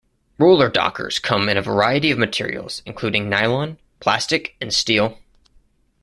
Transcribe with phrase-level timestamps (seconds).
[0.39, 5.19] Roller dockers come in a variety of materials, including nylon, plastic, and steel.